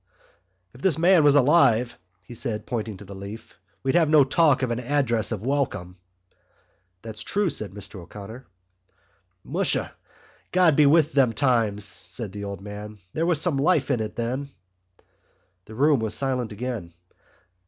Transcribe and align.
"If 0.73 0.81
this 0.81 0.97
man 0.97 1.23
was 1.23 1.35
alive," 1.35 1.95
he 2.25 2.33
said, 2.33 2.65
pointing 2.65 2.97
to 2.97 3.05
the 3.05 3.13
leaf, 3.13 3.59
"we'd 3.83 3.93
have 3.93 4.09
no 4.09 4.23
talk 4.23 4.63
of 4.63 4.71
an 4.71 4.79
address 4.79 5.31
of 5.31 5.43
welcome." 5.43 5.95
"That's 7.03 7.21
true," 7.21 7.51
said 7.51 7.69
Mr 7.71 7.99
O'Connor. 7.99 8.47
"Musha, 9.43 9.93
God 10.51 10.75
be 10.75 10.87
with 10.87 11.13
them 11.13 11.33
times!" 11.33 11.83
said 11.85 12.31
the 12.31 12.45
old 12.45 12.61
man. 12.61 12.97
"There 13.13 13.27
was 13.27 13.39
some 13.39 13.57
life 13.57 13.91
in 13.91 13.99
it 13.99 14.15
then." 14.15 14.49
The 15.65 15.75
room 15.75 15.99
was 15.99 16.15
silent 16.15 16.51
again. 16.51 16.95